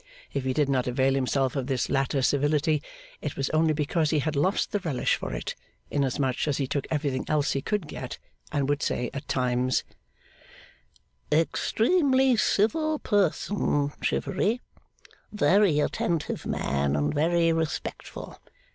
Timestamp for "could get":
7.61-8.17